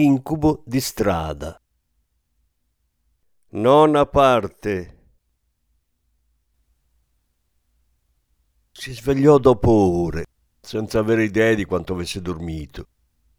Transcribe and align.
Incubo 0.00 0.62
di 0.64 0.80
strada. 0.80 1.60
Nona 3.48 4.06
parte. 4.06 5.08
Si 8.70 8.92
svegliò 8.92 9.38
dopo 9.38 9.72
ore, 9.72 10.26
senza 10.60 11.00
avere 11.00 11.24
idea 11.24 11.52
di 11.54 11.64
quanto 11.64 11.94
avesse 11.94 12.22
dormito. 12.22 12.86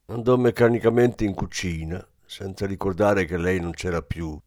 Andò 0.07 0.35
meccanicamente 0.35 1.23
in 1.23 1.33
cucina, 1.33 2.05
senza 2.25 2.65
ricordare 2.65 3.23
che 3.23 3.37
lei 3.37 3.61
non 3.61 3.71
c'era 3.71 4.01
più, 4.01 4.37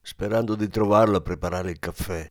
sperando 0.00 0.56
di 0.56 0.66
trovarla 0.66 1.18
a 1.18 1.22
preparare 1.22 1.70
il 1.70 1.78
caffè. 1.78 2.28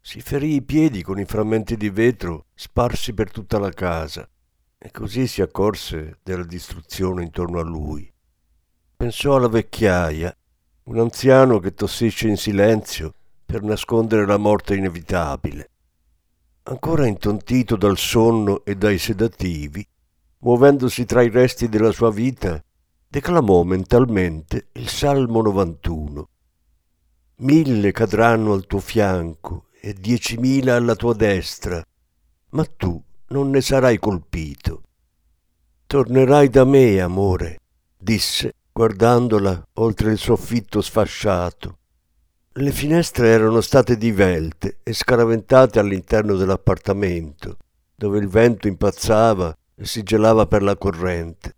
Si 0.00 0.20
ferì 0.20 0.56
i 0.56 0.62
piedi 0.62 1.04
con 1.04 1.20
i 1.20 1.24
frammenti 1.24 1.76
di 1.76 1.88
vetro 1.88 2.46
sparsi 2.54 3.14
per 3.14 3.30
tutta 3.30 3.60
la 3.60 3.70
casa 3.70 4.28
e 4.76 4.90
così 4.90 5.28
si 5.28 5.40
accorse 5.40 6.18
della 6.24 6.42
distruzione 6.42 7.22
intorno 7.22 7.60
a 7.60 7.62
lui. 7.62 8.12
Pensò 9.00 9.36
alla 9.36 9.48
vecchiaia, 9.48 10.36
un 10.84 10.98
anziano 10.98 11.58
che 11.58 11.72
tossisce 11.72 12.28
in 12.28 12.36
silenzio 12.36 13.14
per 13.46 13.62
nascondere 13.62 14.26
la 14.26 14.36
morte 14.36 14.76
inevitabile. 14.76 15.70
Ancora 16.64 17.06
intontito 17.06 17.76
dal 17.76 17.96
sonno 17.96 18.62
e 18.62 18.74
dai 18.76 18.98
sedativi, 18.98 19.82
muovendosi 20.40 21.06
tra 21.06 21.22
i 21.22 21.30
resti 21.30 21.70
della 21.70 21.92
sua 21.92 22.10
vita, 22.10 22.62
declamò 23.08 23.62
mentalmente 23.62 24.68
il 24.72 24.88
Salmo 24.90 25.40
91. 25.40 26.28
Mille 27.36 27.92
cadranno 27.92 28.52
al 28.52 28.66
tuo 28.66 28.80
fianco 28.80 29.68
e 29.80 29.94
diecimila 29.94 30.76
alla 30.76 30.94
tua 30.94 31.14
destra, 31.14 31.82
ma 32.50 32.66
tu 32.66 33.02
non 33.28 33.48
ne 33.48 33.62
sarai 33.62 33.98
colpito. 33.98 34.82
Tornerai 35.86 36.50
da 36.50 36.66
me, 36.66 37.00
amore, 37.00 37.60
disse 37.96 38.56
guardandola 38.72 39.68
oltre 39.74 40.12
il 40.12 40.18
soffitto 40.18 40.80
sfasciato. 40.80 41.78
Le 42.52 42.72
finestre 42.72 43.28
erano 43.28 43.60
state 43.60 43.96
divelte 43.96 44.80
e 44.82 44.92
scaraventate 44.92 45.78
all'interno 45.78 46.34
dell'appartamento, 46.34 47.56
dove 47.94 48.18
il 48.18 48.28
vento 48.28 48.66
impazzava 48.66 49.56
e 49.74 49.84
si 49.84 50.02
gelava 50.02 50.46
per 50.46 50.62
la 50.62 50.76
corrente. 50.76 51.54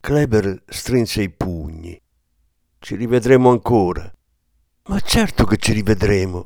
Kleber 0.00 0.62
strinse 0.66 1.22
i 1.22 1.30
pugni. 1.30 2.00
Ci 2.78 2.94
rivedremo 2.96 3.50
ancora. 3.50 4.10
Ma 4.86 5.00
certo 5.00 5.44
che 5.44 5.56
ci 5.56 5.72
rivedremo, 5.72 6.44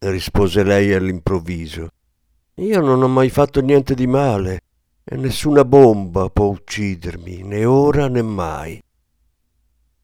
rispose 0.00 0.62
lei 0.62 0.92
all'improvviso. 0.92 1.88
Io 2.56 2.80
non 2.80 3.02
ho 3.02 3.08
mai 3.08 3.30
fatto 3.30 3.60
niente 3.60 3.94
di 3.94 4.06
male 4.06 4.60
e 5.04 5.16
nessuna 5.16 5.64
bomba 5.64 6.28
può 6.28 6.46
uccidermi, 6.46 7.42
né 7.42 7.64
ora 7.64 8.08
né 8.08 8.20
mai. 8.20 8.82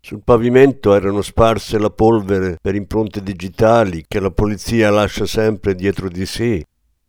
Sul 0.05 0.21
pavimento 0.23 0.95
erano 0.95 1.23
sparse 1.23 1.79
la 1.79 1.89
polvere 1.89 2.59
per 2.61 2.75
impronte 2.75 3.23
digitali 3.23 4.05
che 4.07 4.21
la 4.21 4.31
polizia 4.31 4.91
lascia 4.91 5.25
sempre 5.25 5.75
dietro 5.75 6.11
di 6.11 6.27
sé 6.27 6.63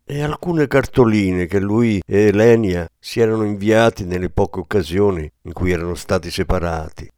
e 0.05 0.21
alcune 0.21 0.67
cartoline 0.67 1.45
che 1.45 1.59
lui 1.59 2.01
e 2.07 2.27
Elenia 2.27 2.87
si 2.97 3.19
erano 3.19 3.43
inviati 3.43 4.05
nelle 4.05 4.29
poche 4.29 4.61
occasioni 4.61 5.29
in 5.41 5.51
cui 5.51 5.71
erano 5.71 5.95
stati 5.95 6.31
separati. 6.31 7.11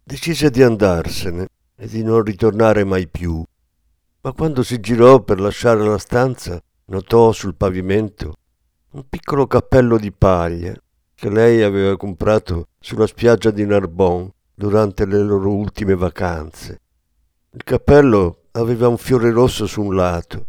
Decise 0.00 0.48
di 0.48 0.62
andarsene 0.62 1.48
e 1.74 1.88
di 1.88 2.04
non 2.04 2.22
ritornare 2.22 2.84
mai 2.84 3.08
più, 3.08 3.42
ma 4.20 4.32
quando 4.32 4.62
si 4.62 4.78
girò 4.78 5.24
per 5.24 5.40
lasciare 5.40 5.82
la 5.82 5.98
stanza 5.98 6.62
notò 6.84 7.32
sul 7.32 7.56
pavimento 7.56 8.34
un 8.92 9.02
piccolo 9.08 9.48
cappello 9.48 9.98
di 9.98 10.12
paglia 10.12 10.72
che 11.16 11.28
lei 11.28 11.62
aveva 11.62 11.96
comprato 11.96 12.68
sulla 12.78 13.08
spiaggia 13.08 13.50
di 13.50 13.66
Narbonne 13.66 14.34
durante 14.60 15.06
le 15.06 15.22
loro 15.22 15.54
ultime 15.54 15.94
vacanze. 15.94 16.82
Il 17.52 17.64
cappello 17.64 18.48
aveva 18.50 18.88
un 18.88 18.98
fiore 18.98 19.30
rosso 19.30 19.66
su 19.66 19.80
un 19.80 19.94
lato. 19.94 20.48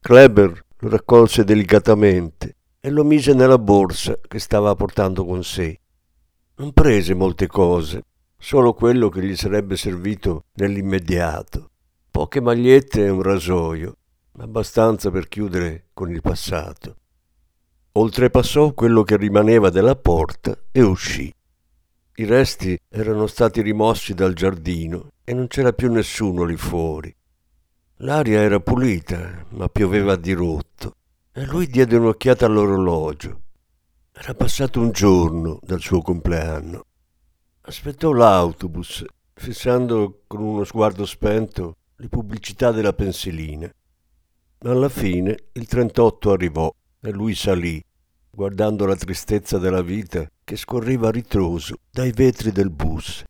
Kleber 0.00 0.64
lo 0.78 0.88
raccolse 0.88 1.44
delicatamente 1.44 2.56
e 2.80 2.90
lo 2.90 3.04
mise 3.04 3.34
nella 3.34 3.58
borsa 3.58 4.18
che 4.20 4.40
stava 4.40 4.74
portando 4.74 5.24
con 5.24 5.44
sé. 5.44 5.78
Non 6.56 6.72
prese 6.72 7.14
molte 7.14 7.46
cose, 7.46 8.02
solo 8.36 8.74
quello 8.74 9.08
che 9.08 9.22
gli 9.22 9.36
sarebbe 9.36 9.76
servito 9.76 10.46
nell'immediato. 10.54 11.70
Poche 12.10 12.40
magliette 12.40 13.04
e 13.04 13.10
un 13.10 13.22
rasoio, 13.22 13.96
abbastanza 14.38 15.08
per 15.12 15.28
chiudere 15.28 15.84
con 15.92 16.10
il 16.10 16.20
passato. 16.20 16.96
Oltrepassò 17.92 18.72
quello 18.72 19.04
che 19.04 19.16
rimaneva 19.16 19.70
della 19.70 19.94
porta 19.94 20.58
e 20.72 20.82
uscì. 20.82 21.32
I 22.14 22.24
resti 22.24 22.78
erano 22.90 23.26
stati 23.26 23.62
rimossi 23.62 24.12
dal 24.12 24.34
giardino 24.34 25.12
e 25.24 25.32
non 25.32 25.46
c'era 25.46 25.72
più 25.72 25.90
nessuno 25.90 26.44
lì 26.44 26.56
fuori. 26.56 27.14
L'aria 27.98 28.40
era 28.40 28.60
pulita, 28.60 29.46
ma 29.50 29.68
pioveva 29.68 30.12
a 30.12 30.16
dirotto, 30.16 30.96
e 31.32 31.46
lui 31.46 31.66
diede 31.66 31.96
un'occhiata 31.96 32.44
all'orologio. 32.44 33.40
Era 34.12 34.34
passato 34.34 34.78
un 34.78 34.90
giorno 34.90 35.58
dal 35.62 35.80
suo 35.80 36.02
compleanno. 36.02 36.84
Aspettò 37.62 38.12
l'autobus, 38.12 39.04
fissando 39.32 40.24
con 40.26 40.42
uno 40.42 40.64
sguardo 40.64 41.06
spento 41.06 41.76
le 41.96 42.08
pubblicità 42.08 42.72
della 42.72 42.92
pensilina. 42.92 43.72
Alla 44.64 44.90
fine 44.90 45.44
il 45.52 45.66
38 45.66 46.30
arrivò 46.30 46.70
e 47.00 47.10
lui 47.10 47.34
salì, 47.34 47.82
guardando 48.34 48.86
la 48.86 48.96
tristezza 48.96 49.58
della 49.58 49.82
vita 49.82 50.26
che 50.42 50.56
scorreva 50.56 51.10
ritroso 51.10 51.76
dai 51.90 52.12
vetri 52.12 52.50
del 52.50 52.70
bus. 52.70 53.24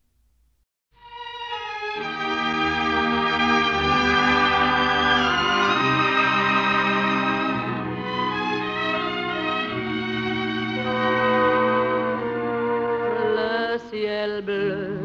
Ciel 13.90 14.42
bleu 14.42 14.98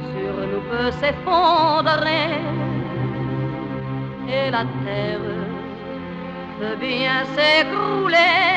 sur 0.00 0.46
nous 0.46 0.62
peut 0.70 0.90
s'effondrer 0.98 2.40
et 4.26 4.50
la 4.50 4.64
terre 4.82 5.33
bien 6.76 7.24
s'écrouler. 7.34 8.53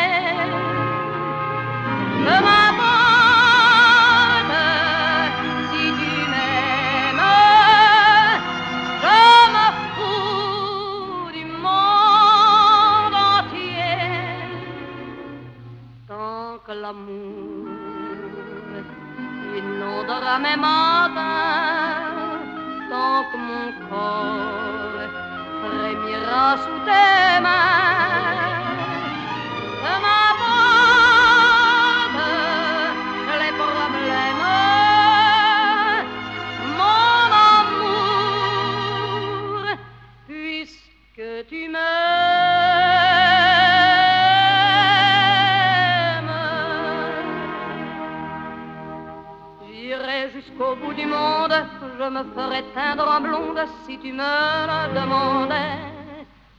Me 52.17 52.23
ferai 52.33 52.63
teindre 52.73 53.07
en 53.15 53.21
blonde 53.21 53.63
si 53.85 53.97
tu 53.99 54.11
me 54.11 54.33
le 54.69 54.79
demandais. 54.99 55.77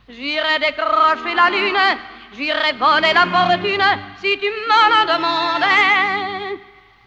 J'irai 0.09 0.59
décrocher 0.61 1.35
la 1.35 1.51
lune, 1.51 1.87
j'irai 2.37 2.73
voler 2.79 3.13
la 3.13 3.27
fortune 3.33 3.89
si 4.21 4.39
tu 4.39 4.49
me 4.69 4.83
le 4.93 5.01
demandais. 5.13 6.59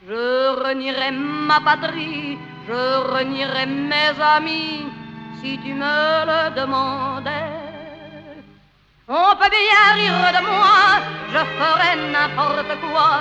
Je 0.07 0.24
renierai 0.63 1.12
ma 1.12 1.59
patrie, 1.62 2.38
je 2.68 2.81
renierai 3.13 3.65
mes 3.65 4.15
amis 4.36 4.86
si 5.39 5.57
tu 5.63 5.74
me 5.74 6.25
le 6.30 6.42
demandais. 6.59 7.59
On 9.07 9.36
peut 9.39 9.53
bien 9.57 9.86
rire 10.00 10.31
de 10.38 10.42
moi, 10.51 10.83
je 11.33 11.42
ferai 11.57 11.92
n'importe 12.13 12.74
quoi 12.81 13.12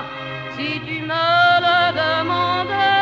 si 0.56 0.80
tu 0.86 0.96
me 1.10 1.24
le 1.66 1.78
demandais. 2.00 2.99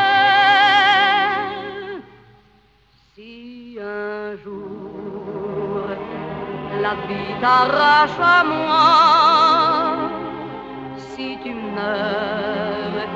Un 3.89 4.35
jour 4.43 5.83
la 6.81 6.93
vie 7.07 7.33
t'arrache 7.41 8.19
à 8.35 8.43
moi, 8.43 8.85
si 11.09 11.37
tu 11.43 11.51
meurs, 11.75 13.07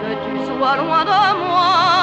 que 0.00 0.10
tu 0.24 0.34
sois 0.46 0.76
loin 0.82 1.04
de 1.12 1.22
moi. 1.44 1.99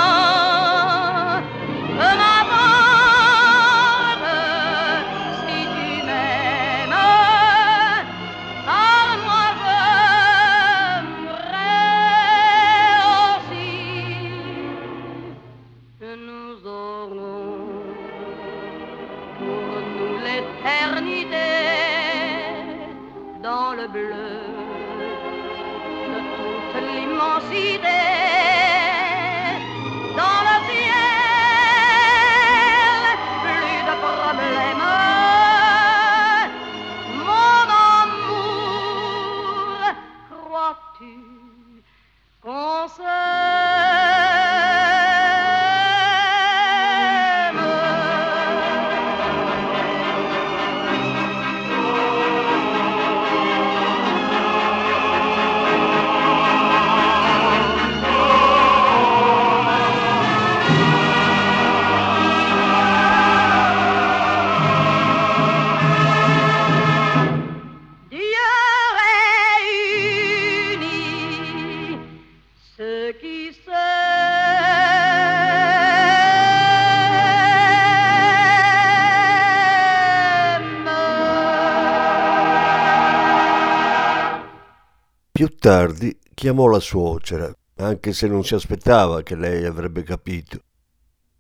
Tardi 85.68 86.18
chiamò 86.34 86.68
la 86.68 86.80
suocera, 86.80 87.54
anche 87.76 88.14
se 88.14 88.30
non 88.30 88.46
si 88.46 88.54
aspettava 88.54 89.22
che 89.22 89.36
lei 89.36 89.66
avrebbe 89.66 90.02
capito. 90.02 90.62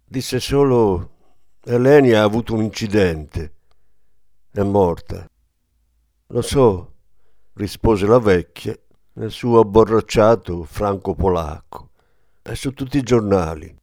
Disse 0.03 0.41
solo 0.41 1.11
Elenia 1.63 2.19
ha 2.19 2.23
avuto 2.25 2.53
un 2.53 2.61
incidente. 2.61 3.53
È 4.51 4.61
morta. 4.63 5.25
Lo 6.27 6.41
so, 6.41 6.95
rispose 7.53 8.05
la 8.05 8.19
vecchia 8.19 8.77
nel 9.13 9.31
suo 9.31 9.61
abborracciato 9.61 10.65
franco 10.65 11.15
polacco. 11.15 11.91
È 12.41 12.53
su 12.53 12.73
tutti 12.73 12.97
i 12.97 13.03
giornali. 13.03 13.73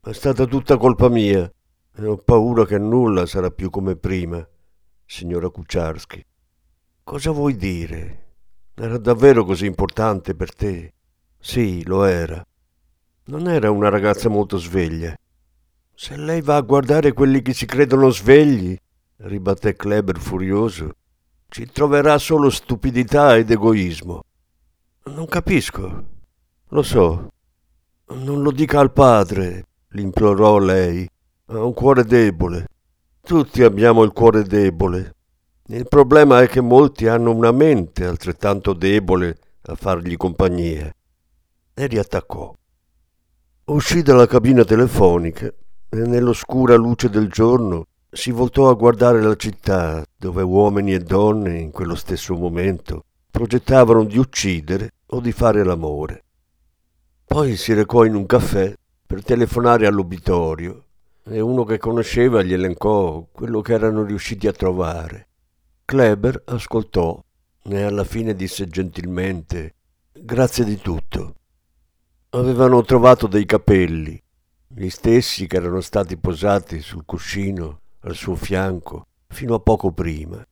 È 0.00 0.12
stata 0.12 0.44
tutta 0.46 0.76
colpa 0.76 1.08
mia 1.08 1.48
e 1.94 2.04
ho 2.04 2.16
paura 2.16 2.66
che 2.66 2.78
nulla 2.78 3.26
sarà 3.26 3.52
più 3.52 3.70
come 3.70 3.94
prima, 3.94 4.44
signora 5.04 5.48
Kucharski. 5.50 6.26
Cosa 7.04 7.30
vuoi 7.30 7.54
dire? 7.54 8.27
Era 8.80 8.96
davvero 8.96 9.44
così 9.44 9.66
importante 9.66 10.36
per 10.36 10.54
te? 10.54 10.92
Sì, 11.40 11.84
lo 11.84 12.04
era. 12.04 12.46
Non 13.24 13.48
era 13.48 13.72
una 13.72 13.88
ragazza 13.88 14.28
molto 14.28 14.56
sveglia. 14.56 15.16
Se 15.94 16.16
lei 16.16 16.40
va 16.42 16.54
a 16.54 16.60
guardare 16.60 17.12
quelli 17.12 17.42
che 17.42 17.54
si 17.54 17.66
credono 17.66 18.08
svegli, 18.10 18.76
ribatté 19.16 19.74
Kleber 19.74 20.18
furioso, 20.18 20.92
ci 21.48 21.66
troverà 21.66 22.18
solo 22.18 22.50
stupidità 22.50 23.36
ed 23.36 23.50
egoismo. 23.50 24.22
Non 25.06 25.26
capisco. 25.26 26.04
Lo 26.68 26.82
so. 26.84 27.32
Non 28.10 28.42
lo 28.42 28.52
dica 28.52 28.78
al 28.78 28.92
padre, 28.92 29.64
l'implorò 29.88 30.58
lei. 30.58 31.08
Ha 31.46 31.64
un 31.64 31.74
cuore 31.74 32.04
debole. 32.04 32.68
Tutti 33.22 33.64
abbiamo 33.64 34.04
il 34.04 34.12
cuore 34.12 34.44
debole. 34.44 35.16
Il 35.70 35.86
problema 35.86 36.40
è 36.40 36.48
che 36.48 36.62
molti 36.62 37.08
hanno 37.08 37.30
una 37.30 37.52
mente 37.52 38.06
altrettanto 38.06 38.72
debole 38.72 39.36
a 39.66 39.74
fargli 39.74 40.16
compagnia. 40.16 40.90
E 41.74 41.86
riattaccò. 41.86 42.54
Uscì 43.66 44.00
dalla 44.00 44.26
cabina 44.26 44.64
telefonica 44.64 45.46
e 45.90 45.96
nell'oscura 45.96 46.74
luce 46.74 47.10
del 47.10 47.28
giorno 47.28 47.84
si 48.10 48.30
voltò 48.30 48.70
a 48.70 48.74
guardare 48.74 49.20
la 49.20 49.36
città 49.36 50.02
dove 50.16 50.40
uomini 50.40 50.94
e 50.94 51.00
donne 51.00 51.58
in 51.58 51.70
quello 51.70 51.96
stesso 51.96 52.34
momento 52.34 53.04
progettavano 53.30 54.04
di 54.04 54.16
uccidere 54.16 54.92
o 55.08 55.20
di 55.20 55.32
fare 55.32 55.62
l'amore. 55.64 56.24
Poi 57.26 57.56
si 57.56 57.74
recò 57.74 58.06
in 58.06 58.14
un 58.14 58.24
caffè 58.24 58.72
per 59.06 59.22
telefonare 59.22 59.86
all'obitorio 59.86 60.84
e 61.24 61.40
uno 61.40 61.64
che 61.64 61.76
conosceva 61.76 62.42
gli 62.42 62.54
elencò 62.54 63.26
quello 63.30 63.60
che 63.60 63.74
erano 63.74 64.02
riusciti 64.02 64.46
a 64.46 64.52
trovare. 64.52 65.27
Kleber 65.90 66.42
ascoltò 66.44 67.18
e 67.62 67.80
alla 67.80 68.04
fine 68.04 68.34
disse 68.34 68.66
gentilmente 68.66 69.76
Grazie 70.12 70.62
di 70.64 70.76
tutto. 70.76 71.36
Avevano 72.28 72.82
trovato 72.82 73.26
dei 73.26 73.46
capelli, 73.46 74.22
gli 74.66 74.90
stessi 74.90 75.46
che 75.46 75.56
erano 75.56 75.80
stati 75.80 76.18
posati 76.18 76.82
sul 76.82 77.06
cuscino 77.06 77.80
al 78.00 78.14
suo 78.14 78.34
fianco 78.34 79.06
fino 79.28 79.54
a 79.54 79.60
poco 79.60 79.90
prima, 79.90 80.46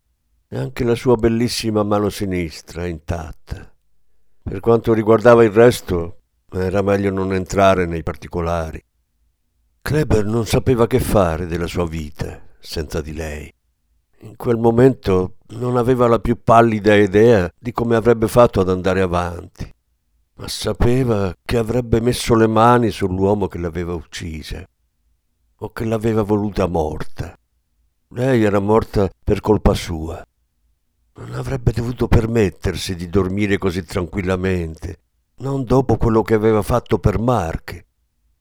e 0.49 0.57
anche 0.57 0.85
la 0.85 0.95
sua 0.95 1.17
bellissima 1.17 1.83
mano 1.83 2.09
sinistra 2.09 2.87
intatta. 2.87 3.71
Per 4.43 4.61
quanto 4.61 4.95
riguardava 4.95 5.45
il 5.45 5.51
resto, 5.51 6.21
era 6.51 6.81
meglio 6.81 7.11
non 7.11 7.35
entrare 7.35 7.85
nei 7.85 8.03
particolari. 8.03 8.83
Kleber 9.83 10.25
non 10.25 10.47
sapeva 10.47 10.87
che 10.87 10.99
fare 10.99 11.45
della 11.45 11.67
sua 11.67 11.87
vita 11.87 12.41
senza 12.59 13.03
di 13.03 13.13
lei. 13.13 13.53
In 14.27 14.35
quel 14.35 14.57
momento 14.57 15.37
non 15.51 15.77
aveva 15.77 16.09
la 16.09 16.19
più 16.19 16.43
pallida 16.43 16.97
idea 16.97 17.49
di 17.57 17.71
come 17.71 17.95
avrebbe 17.95 18.27
fatto 18.27 18.61
ad 18.61 18.69
andare 18.69 19.01
avanti, 19.01 19.73
ma 20.35 20.49
sapeva 20.49 21.33
che 21.45 21.57
avrebbe 21.57 22.01
messo 22.01 22.35
le 22.35 22.49
mani 22.49 22.91
sull'uomo 22.91 23.47
che 23.47 23.59
l'aveva 23.59 23.95
uccisa 23.95 24.67
o 25.59 25.71
che 25.71 25.85
l'aveva 25.85 26.23
voluta 26.23 26.67
morta. 26.67 27.39
Lei 28.09 28.43
era 28.43 28.59
morta 28.59 29.09
per 29.23 29.41
colpa 29.41 29.75
sua. 29.75 30.21
Non 31.19 31.35
avrebbe 31.35 31.71
dovuto 31.71 32.09
permettersi 32.09 32.97
di 32.97 33.09
dormire 33.09 33.59
così 33.59 33.85
tranquillamente, 33.85 34.99
non 35.37 35.63
dopo 35.63 35.97
quello 35.99 36.23
che 36.23 36.35
aveva 36.35 36.63
fatto 36.63 36.99
per 36.99 37.21
Mark. 37.21 37.85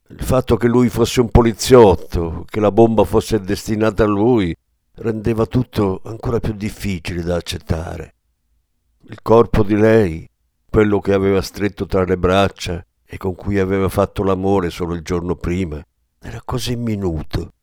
Il 0.08 0.24
fatto 0.24 0.58
che 0.58 0.68
lui 0.68 0.90
fosse 0.90 1.22
un 1.22 1.30
poliziotto, 1.30 2.44
che 2.50 2.60
la 2.60 2.72
bomba 2.72 3.04
fosse 3.04 3.40
destinata 3.40 4.04
a 4.04 4.08
lui, 4.08 4.56
rendeva 4.96 5.46
tutto 5.46 6.02
ancora 6.06 6.40
più 6.40 6.54
difficile 6.54 7.22
da 7.22 7.36
accettare. 7.36 8.14
Il 9.08 9.20
corpo 9.22 9.64
di 9.64 9.76
lei, 9.76 10.28
quello 10.70 11.00
che 11.00 11.14
aveva 11.14 11.42
stretto 11.42 11.86
tra 11.86 12.04
le 12.04 12.18
braccia 12.18 12.84
e 13.04 13.18
con 13.18 13.36
cui 13.36 13.60
aveva 13.60 13.90
fatto 13.90 14.24
l'amore 14.24 14.70
solo 14.70 14.94
il 14.94 15.02
giorno 15.02 15.36
prima, 15.36 15.84
era 16.20 16.42
così 16.44 16.76
minuto. 16.76 17.54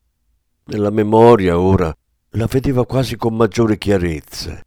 Nella 0.65 0.89
memoria 0.89 1.59
ora 1.59 1.93
la 2.35 2.45
vedeva 2.45 2.85
quasi 2.85 3.17
con 3.17 3.35
maggiore 3.35 3.77
chiarezza. 3.77 4.61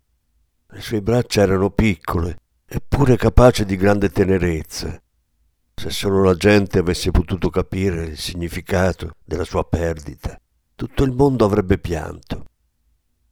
Le 0.69 0.81
sue 0.81 1.01
braccia 1.01 1.43
erano 1.43 1.71
piccole, 1.71 2.37
eppure 2.67 3.17
capaci 3.17 3.65
di 3.65 3.77
grande 3.77 4.11
tenerezza. 4.11 5.01
Se 5.75 5.91
solo 5.91 6.23
la 6.23 6.35
gente 6.35 6.79
avesse 6.79 7.11
potuto 7.11 7.49
capire 7.49 8.05
il 8.05 8.19
significato 8.19 9.13
della 9.25 9.45
sua 9.45 9.65
perdita, 9.65 10.39
tutto 10.75 11.05
il 11.05 11.13
mondo 11.13 11.45
avrebbe 11.45 11.79
pianto. 11.79 12.45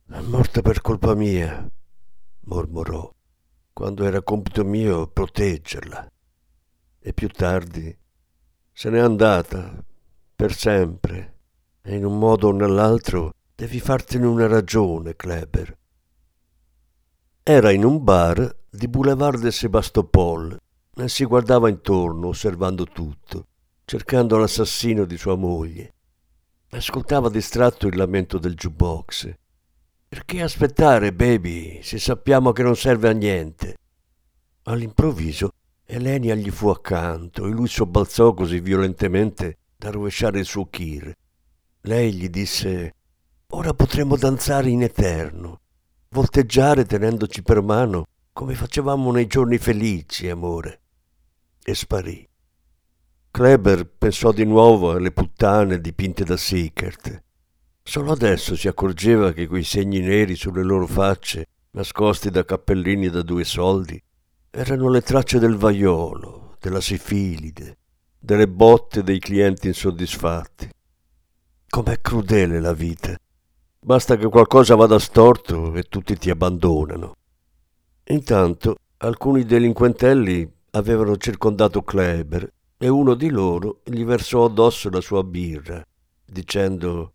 È 0.07 0.21
morta 0.21 0.61
per 0.61 0.83
colpa 0.83 1.15
mia, 1.15 1.67
mormorò, 2.41 3.11
quando 3.73 4.05
era 4.05 4.21
compito 4.21 4.63
mio 4.63 5.07
proteggerla. 5.07 6.07
e 7.01 7.13
più 7.15 7.29
tardi 7.29 7.97
se 8.71 8.91
n'è 8.91 8.99
andata 8.99 9.83
per 10.35 10.55
sempre 10.55 11.39
e 11.81 11.97
in 11.97 12.05
un 12.05 12.19
modo 12.19 12.49
o 12.49 12.53
nell'altro 12.53 13.33
devi 13.55 13.81
fartene 13.81 14.27
una 14.27 14.47
ragione, 14.47 15.17
Kleber. 15.17 15.79
Era 17.43 17.71
in 17.71 17.85
un 17.85 18.05
bar 18.05 18.57
di 18.69 18.89
Boulevard 18.89 19.41
de 19.41 19.51
Sebastopol 19.51 20.61
e 20.97 21.09
si 21.09 21.25
guardava 21.25 21.71
intorno 21.71 22.29
osservando 22.29 22.85
tutto, 22.85 23.47
cercando 23.87 24.37
l'assassino 24.37 25.07
di 25.07 25.17
sua 25.17 25.37
moglie. 25.37 25.95
Ascoltava 26.71 27.31
distratto 27.31 27.87
il 27.87 27.97
lamento 27.97 28.37
del 28.37 28.55
jukebox. 28.55 29.35
Perché 30.15 30.43
aspettare, 30.43 31.13
baby, 31.13 31.83
se 31.83 31.99
sappiamo 31.99 32.53
che 32.53 32.63
non 32.63 32.77
serve 32.77 33.09
a 33.09 33.13
niente? 33.13 33.79
All'improvviso 34.63 35.51
Elenia 35.85 36.37
gli 36.37 36.51
fu 36.51 36.69
accanto 36.69 37.45
e 37.45 37.51
lui 37.51 37.67
sobbalzò 37.67 38.33
così 38.33 38.61
violentemente 38.61 39.57
da 39.77 39.91
rovesciare 39.91 40.39
il 40.39 40.45
suo 40.45 40.67
kir. 40.67 41.13
Lei 41.81 42.13
gli 42.15 42.29
disse 42.29 42.95
Ora 43.49 43.75
potremo 43.75 44.17
danzare 44.17 44.69
in 44.69 44.85
eterno, 44.85 45.63
volteggiare 46.11 46.85
tenendoci 46.85 47.43
per 47.43 47.61
mano 47.61 48.05
come 48.33 48.55
facevamo 48.55 49.11
nei 49.11 49.27
giorni 49.27 49.59
felici, 49.59 50.29
amore. 50.29 50.81
E 51.61 51.75
sparì. 51.75 52.25
Kleber 53.33 53.85
pensò 53.85 54.31
di 54.31 54.45
nuovo 54.45 54.93
alle 54.93 55.11
puttane 55.11 55.81
dipinte 55.81 56.23
da 56.23 56.37
Sickert. 56.37 57.24
Solo 57.87 58.13
adesso 58.13 58.57
si 58.57 58.67
accorgeva 58.67 59.33
che 59.33 59.47
quei 59.47 59.63
segni 59.63 60.01
neri 60.01 60.35
sulle 60.35 60.63
loro 60.63 60.87
facce, 60.87 61.47
nascosti 61.73 62.31
da 62.31 62.43
cappellini 62.43 63.11
da 63.11 63.21
due 63.21 63.45
soldi, 63.45 64.03
erano 64.51 64.89
le 64.89 65.03
tracce 65.03 65.39
del 65.39 65.57
vaiolo, 65.57 66.57
della 66.59 66.81
sifilide, 66.81 67.77
delle 68.19 68.49
botte 68.49 69.03
dei 69.03 69.19
clienti 69.19 69.67
insoddisfatti. 69.69 70.71
Com'è 71.69 72.01
crudele 72.01 72.59
la 72.59 72.73
vita. 72.73 73.17
Basta 73.79 74.17
che 74.17 74.29
qualcosa 74.29 74.75
vada 74.77 74.99
storto 74.99 75.75
e 75.75 75.83
tutti 75.83 76.17
ti 76.17 76.31
abbandonano. 76.31 77.15
Intanto 78.05 78.77
alcuni 78.97 79.45
delinquentelli 79.45 80.51
avevano 80.71 81.19
circondato 81.19 81.83
Kleber 81.83 82.51
e 82.79 82.89
uno 82.89 83.15
di 83.15 83.29
loro 83.29 83.83
gli 83.85 84.05
versò 84.05 84.47
addosso 84.47 84.89
la 84.89 85.03
sua 85.03 85.23
birra, 85.23 85.85
dicendo 86.25 87.14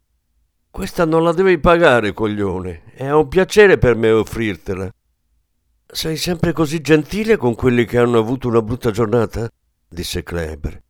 Questa 0.71 1.03
non 1.03 1.23
la 1.23 1.33
devi 1.33 1.59
pagare, 1.59 2.13
coglione, 2.13 2.83
è 2.93 3.09
un 3.09 3.27
piacere 3.27 3.77
per 3.77 3.95
me 3.95 4.11
offrirtela. 4.11 4.89
Sei 5.85 6.15
sempre 6.15 6.53
così 6.53 6.79
gentile 6.79 7.35
con 7.35 7.55
quelli 7.55 7.85
che 7.85 7.97
hanno 7.97 8.19
avuto 8.19 8.47
una 8.47 8.61
brutta 8.61 8.91
giornata? 8.91 9.49
disse 9.87 10.21
Kleber. 10.23 10.81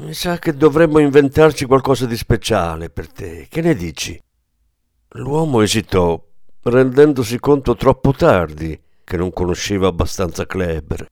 Mi 0.00 0.12
sa 0.12 0.38
che 0.38 0.54
dovremmo 0.54 0.98
inventarci 0.98 1.64
qualcosa 1.64 2.04
di 2.04 2.16
speciale 2.16 2.90
per 2.90 3.10
te. 3.10 3.46
Che 3.48 3.60
ne 3.62 3.74
dici? 3.74 4.20
L'uomo 5.16 5.62
esitò, 5.62 6.22
rendendosi 6.62 7.38
conto 7.38 7.74
troppo 7.74 8.12
tardi 8.12 8.78
che 9.02 9.16
non 9.16 9.32
conosceva 9.32 9.88
abbastanza 9.88 10.46
Kleber. 10.46 11.06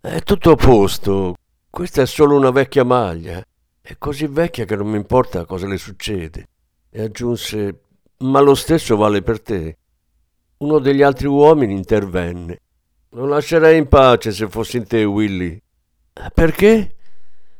È 0.00 0.20
tutto 0.22 0.50
a 0.52 0.56
posto. 0.56 1.36
Questa 1.70 2.02
è 2.02 2.06
solo 2.06 2.36
una 2.36 2.50
vecchia 2.50 2.84
maglia. 2.84 3.42
È 3.80 3.96
così 3.96 4.26
vecchia 4.26 4.66
che 4.66 4.76
non 4.76 4.88
mi 4.88 4.96
importa 4.96 5.46
cosa 5.46 5.66
le 5.66 5.78
succede. 5.78 6.46
E 6.90 7.02
aggiunse: 7.02 7.80
Ma 8.18 8.40
lo 8.40 8.54
stesso 8.54 8.96
vale 8.96 9.22
per 9.22 9.40
te. 9.40 9.78
Uno 10.58 10.78
degli 10.78 11.02
altri 11.02 11.26
uomini 11.26 11.72
intervenne. 11.72 12.60
Non 13.10 13.28
lascerei 13.28 13.78
in 13.78 13.88
pace 13.88 14.32
se 14.32 14.48
fossi 14.48 14.76
in 14.76 14.86
te, 14.86 15.04
Willy. 15.04 15.60
Perché? 16.34 16.96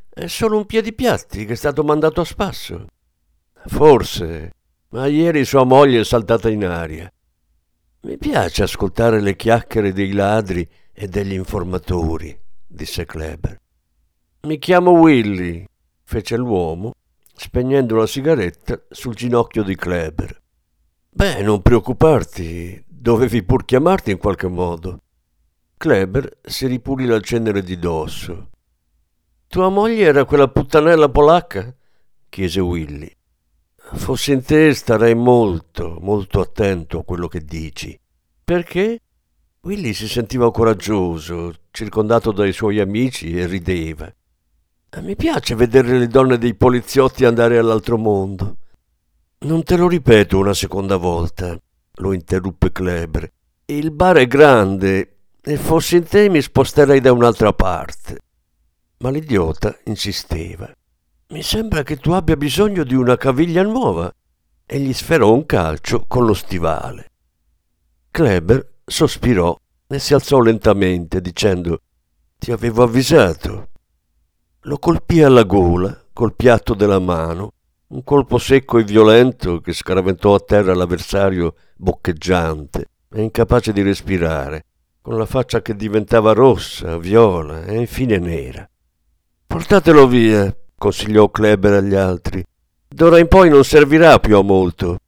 È 0.08 0.26
solo 0.26 0.58
un 0.58 0.66
piedipiatti 0.66 1.44
che 1.44 1.52
è 1.52 1.56
stato 1.56 1.82
mandato 1.82 2.20
a 2.20 2.24
spasso. 2.24 2.86
Forse, 3.66 4.52
ma 4.90 5.06
ieri 5.06 5.44
sua 5.44 5.64
moglie 5.64 6.00
è 6.00 6.04
saltata 6.04 6.50
in 6.50 6.64
aria. 6.64 7.10
Mi 8.02 8.18
piace 8.18 8.62
ascoltare 8.62 9.20
le 9.20 9.36
chiacchiere 9.36 9.92
dei 9.92 10.12
ladri 10.12 10.68
e 10.92 11.06
degli 11.06 11.32
informatori, 11.32 12.38
disse 12.66 13.04
Kleber. 13.04 13.60
Mi 14.42 14.58
chiamo 14.58 14.92
Willy, 14.92 15.66
fece 16.02 16.36
l'uomo, 16.36 16.94
spegnendo 17.42 17.96
la 17.96 18.06
sigaretta 18.06 18.82
sul 18.90 19.14
ginocchio 19.14 19.62
di 19.62 19.74
Kleber. 19.74 20.38
Beh, 21.08 21.42
non 21.42 21.62
preoccuparti, 21.62 22.84
Dovevi 23.00 23.42
pur 23.42 23.64
chiamarti 23.64 24.10
in 24.10 24.18
qualche 24.18 24.46
modo. 24.46 25.00
Kleber 25.78 26.36
si 26.42 26.66
ripulì 26.66 27.06
la 27.06 27.18
cenere 27.18 27.62
di 27.62 27.78
dosso. 27.78 28.50
Tua 29.46 29.70
moglie 29.70 30.04
era 30.04 30.26
quella 30.26 30.48
puttanella 30.48 31.08
polacca? 31.08 31.74
chiese 32.28 32.60
Willy. 32.60 33.10
Fossi 33.74 34.32
in 34.32 34.44
te 34.44 34.74
starei 34.74 35.14
molto, 35.14 35.96
molto 35.98 36.40
attento 36.40 36.98
a 36.98 37.04
quello 37.04 37.26
che 37.26 37.42
dici. 37.42 37.98
Perché? 38.44 39.00
Willy 39.62 39.94
si 39.94 40.06
sentiva 40.06 40.50
coraggioso, 40.50 41.54
circondato 41.70 42.32
dai 42.32 42.52
suoi 42.52 42.80
amici 42.80 43.34
e 43.34 43.46
rideva. 43.46 44.14
Mi 44.98 45.16
piace 45.16 45.54
vedere 45.54 45.98
le 45.98 46.08
donne 46.08 46.36
dei 46.36 46.54
poliziotti 46.54 47.24
andare 47.24 47.58
all'altro 47.58 47.96
mondo. 47.96 48.56
Non 49.40 49.62
te 49.62 49.76
lo 49.76 49.88
ripeto 49.88 50.38
una 50.38 50.54
seconda 50.54 50.96
volta 50.96 51.58
lo 52.00 52.12
interruppe 52.12 52.72
Kleber. 52.72 53.30
Il 53.66 53.90
bar 53.92 54.16
è 54.16 54.26
grande 54.26 55.16
e 55.40 55.56
fossi 55.56 55.96
in 55.96 56.04
te 56.04 56.28
mi 56.28 56.42
sposterei 56.42 57.00
da 57.00 57.12
un'altra 57.12 57.52
parte. 57.52 58.18
Ma 58.98 59.10
l'idiota 59.10 59.76
insisteva. 59.84 60.70
Mi 61.28 61.42
sembra 61.42 61.82
che 61.82 61.96
tu 61.96 62.10
abbia 62.12 62.36
bisogno 62.36 62.82
di 62.82 62.94
una 62.94 63.16
caviglia 63.16 63.62
nuova 63.62 64.12
e 64.66 64.78
gli 64.80 64.92
sferò 64.92 65.32
un 65.32 65.46
calcio 65.46 66.04
con 66.06 66.26
lo 66.26 66.34
stivale. 66.34 67.10
Kleber 68.10 68.78
sospirò 68.84 69.56
e 69.86 69.98
si 69.98 70.14
alzò 70.14 70.40
lentamente 70.40 71.20
dicendo 71.20 71.80
Ti 72.38 72.50
avevo 72.50 72.82
avvisato. 72.82 73.68
Lo 74.64 74.78
colpì 74.78 75.22
alla 75.22 75.44
gola 75.44 75.98
col 76.12 76.34
piatto 76.34 76.74
della 76.74 76.98
mano 76.98 77.52
un 77.90 78.04
colpo 78.04 78.38
secco 78.38 78.78
e 78.78 78.84
violento 78.84 79.60
che 79.60 79.72
scaraventò 79.72 80.34
a 80.34 80.40
terra 80.40 80.74
l'avversario 80.74 81.54
boccheggiante 81.76 82.84
e 83.10 83.22
incapace 83.22 83.72
di 83.72 83.82
respirare, 83.82 84.64
con 85.00 85.16
la 85.16 85.26
faccia 85.26 85.60
che 85.60 85.74
diventava 85.74 86.32
rossa, 86.32 86.98
viola 86.98 87.64
e 87.64 87.78
infine 87.78 88.18
nera. 88.18 88.68
Portatelo 89.46 90.06
via, 90.06 90.54
consigliò 90.76 91.30
Kleber 91.30 91.72
agli 91.72 91.94
altri. 91.94 92.44
D'ora 92.86 93.18
in 93.18 93.28
poi 93.28 93.48
non 93.48 93.64
servirà 93.64 94.18
più 94.18 94.36
a 94.36 94.42
molto. 94.42 94.98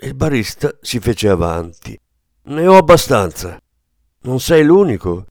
Il 0.00 0.14
barista 0.14 0.76
si 0.80 0.98
fece 0.98 1.28
avanti. 1.28 1.98
Ne 2.44 2.66
ho 2.66 2.76
abbastanza. 2.76 3.58
Non 4.22 4.40
sei 4.40 4.64
l'unico. 4.64 5.24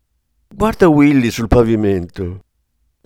Guarda 0.47 0.87
Willy 0.87 1.29
sul 1.29 1.47
pavimento. 1.47 2.44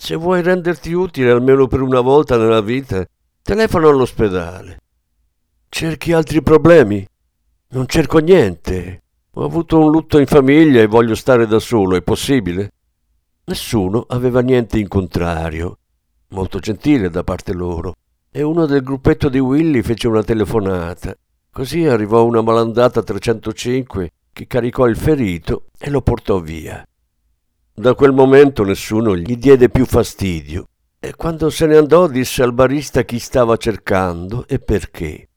Se 0.01 0.15
vuoi 0.15 0.41
renderti 0.41 0.93
utile 0.93 1.29
almeno 1.29 1.67
per 1.67 1.81
una 1.81 1.99
volta 1.99 2.37
nella 2.37 2.61
vita, 2.61 3.05
Telefono 3.41 3.89
all'ospedale. 3.89 4.77
Cerchi 5.69 6.13
altri 6.13 6.43
problemi? 6.43 7.03
Non 7.69 7.87
cerco 7.87 8.19
niente. 8.19 9.01
Ho 9.31 9.43
avuto 9.43 9.79
un 9.79 9.89
lutto 9.89 10.19
in 10.19 10.27
famiglia 10.27 10.81
e 10.81 10.85
voglio 10.85 11.15
stare 11.15 11.47
da 11.47 11.57
solo, 11.57 11.95
è 11.95 12.03
possibile? 12.03 12.71
Nessuno 13.45 14.05
aveva 14.07 14.41
niente 14.41 14.77
in 14.77 14.87
contrario. 14.87 15.79
Molto 16.27 16.59
gentile 16.59 17.09
da 17.09 17.23
parte 17.23 17.53
loro. 17.53 17.95
E 18.29 18.43
uno 18.43 18.67
del 18.67 18.83
gruppetto 18.83 19.29
di 19.29 19.39
Willy 19.39 19.81
fece 19.81 20.07
una 20.07 20.23
telefonata. 20.23 21.15
Così 21.51 21.85
arrivò 21.85 22.23
una 22.23 22.41
malandata 22.41 23.01
305 23.01 24.11
che 24.31 24.45
caricò 24.45 24.87
il 24.87 24.95
ferito 24.95 25.65
e 25.77 25.89
lo 25.89 26.01
portò 26.01 26.39
via. 26.39 26.87
Da 27.79 27.95
quel 27.95 28.11
momento 28.11 28.65
nessuno 28.65 29.15
gli 29.15 29.37
diede 29.37 29.69
più 29.69 29.85
fastidio 29.85 30.67
e 30.99 31.15
quando 31.15 31.49
se 31.49 31.65
ne 31.65 31.77
andò 31.77 32.09
disse 32.09 32.43
al 32.43 32.51
barista 32.51 33.03
chi 33.03 33.19
stava 33.19 33.55
cercando 33.55 34.45
e 34.49 34.59
perché. 34.59 35.29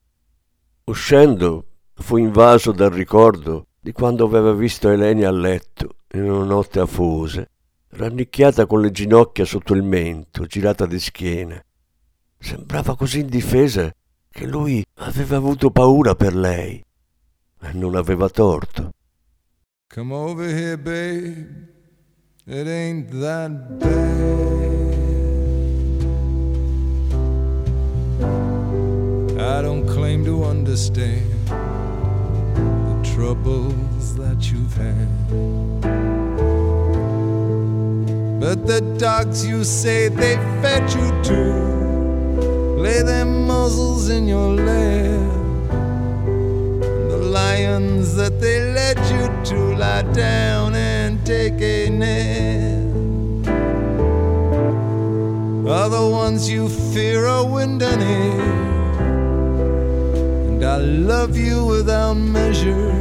Uscendo 0.87 1.67
fu 1.95 2.17
invaso 2.17 2.73
dal 2.73 2.91
ricordo 2.91 3.69
di 3.79 3.93
quando 3.93 4.25
aveva 4.25 4.53
visto 4.55 4.89
Elenia 4.91 5.29
a 5.29 5.31
letto 5.31 5.99
in 6.15 6.29
una 6.29 6.45
notte 6.45 6.81
afosa, 6.81 7.47
rannicchiata 7.91 8.67
con 8.67 8.81
le 8.81 8.91
ginocchia 8.91 9.45
sotto 9.45 9.73
il 9.73 9.85
mento, 9.85 10.45
girata 10.47 10.85
di 10.85 10.99
schiena. 10.99 11.65
Sembrava 12.41 12.97
così 12.97 13.21
indifesa 13.21 13.89
che 14.29 14.47
lui 14.47 14.85
aveva 14.95 15.37
avuto 15.37 15.71
paura 15.71 16.17
per 16.17 16.35
lei 16.35 16.85
e 17.61 17.73
non 17.73 17.95
aveva 17.95 18.29
torto. 18.29 18.91
Come 19.87 20.13
over 20.13 20.49
here, 20.49 20.77
babe. 20.77 21.72
It 22.45 22.67
ain't 22.67 23.09
that 23.21 23.79
bad. 23.79 23.89
I 29.41 29.63
don't 29.63 29.87
claim 29.87 30.25
to 30.25 30.43
understand 30.43 31.31
the 31.47 33.11
troubles 33.15 34.17
that 34.17 34.51
you've 34.51 34.75
had. 34.75 35.09
But 38.41 38.67
the 38.67 38.81
dogs 38.99 39.47
you 39.47 39.63
say 39.63 40.09
they 40.09 40.35
fed 40.61 40.93
you 40.93 41.23
to 41.23 42.77
lay 42.77 43.03
their 43.03 43.25
muzzles 43.25 44.09
in 44.09 44.27
your 44.27 44.57
lap. 44.57 45.71
And 46.83 47.09
the 47.09 47.19
lions 47.19 48.17
that 48.17 48.41
they 48.41 48.73
led 48.75 48.99
you 48.99 49.31
to 49.55 49.77
lie 49.77 50.03
down 50.13 50.75
take 51.25 51.61
a 51.61 51.89
nap 51.89 52.83
are 55.73 55.89
the 55.89 56.09
ones 56.09 56.51
you 56.51 56.69
fear 56.69 57.27
are 57.27 57.47
wind 57.47 57.83
and 57.83 58.03
air. 58.03 58.41
And 60.49 60.65
I 60.65 60.77
love 60.77 61.37
you 61.37 61.65
without 61.65 62.15
measure. 62.15 62.93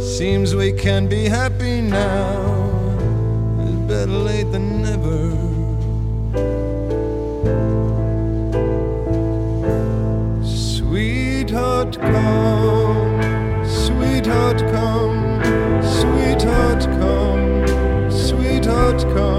Seems 0.00 0.54
we 0.54 0.72
can 0.72 1.08
be 1.08 1.24
happy 1.28 1.80
now. 1.80 2.36
It's 3.60 3.76
better 3.88 4.18
late 4.28 4.50
than 4.52 4.82
never. 4.82 5.20
Sweetheart, 10.44 11.98
come, 12.00 12.83
sweetheart, 16.74 17.00
come, 17.00 18.10
sweetheart, 18.10 19.02
come, 19.14 19.33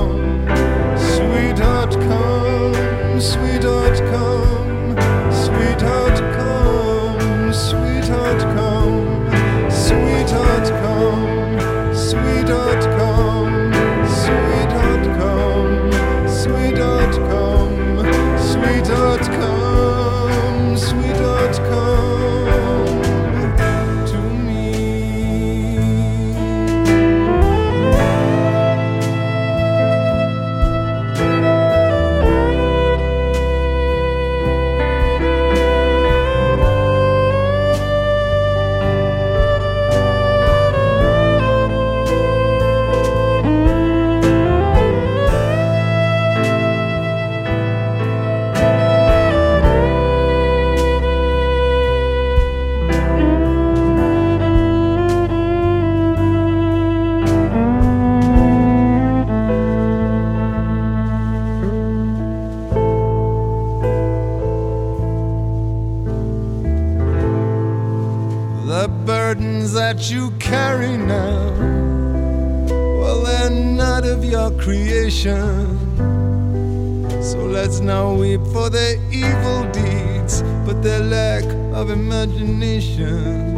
for 78.54 78.70
their 78.70 78.96
evil 79.12 79.64
deeds, 79.72 80.42
but 80.66 80.82
their 80.82 81.02
lack 81.02 81.44
of 81.74 81.90
imagination. 81.90 83.56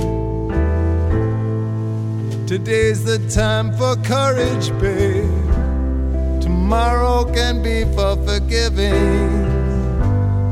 Today's 2.47 3.03
the 3.03 3.19
time 3.29 3.71
for 3.77 3.95
courage, 3.97 4.69
babe. 4.79 5.29
Tomorrow 6.41 7.25
can 7.33 7.61
be 7.61 7.83
for 7.95 8.15
forgiving. 8.25 9.57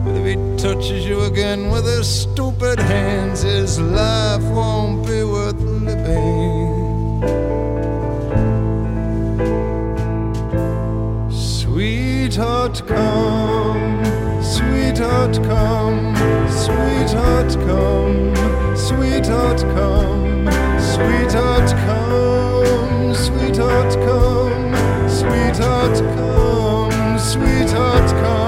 But 0.03 0.15
if 0.17 0.25
he 0.25 0.35
touches 0.57 1.05
you 1.05 1.21
again 1.23 1.71
with 1.71 1.85
his 1.85 2.07
stupid 2.07 2.79
hands, 2.79 3.41
his 3.41 3.79
life 3.79 4.43
won't 4.43 4.94
sweetheart, 27.19 28.09
come, 28.21 28.44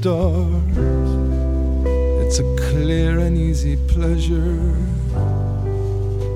stars. 0.00 1.10
It's 2.22 2.38
a 2.38 2.56
clear 2.70 3.18
and 3.18 3.36
easy 3.36 3.76
pleasure. 3.88 4.76